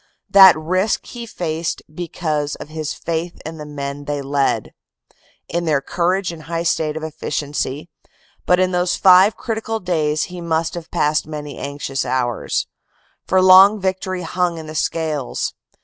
[0.31, 4.71] That risk he faced because of his faith in the men they led,
[5.47, 7.87] in their courage and high state of efficiency,
[8.47, 12.65] but in those five critical days he must have passed many anxious hours.
[13.27, 15.53] For long victory hung in the scales.